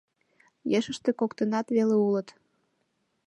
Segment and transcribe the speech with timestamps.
[0.77, 2.27] Ешыште коктынак веле улыт.